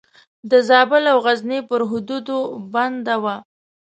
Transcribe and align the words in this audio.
د 0.51 0.51
زابل 0.69 1.03
او 1.13 1.17
غزني 1.25 1.59
پر 1.69 1.81
حدودو 1.91 2.37
بنده 2.73 3.15
وه. 3.23 3.35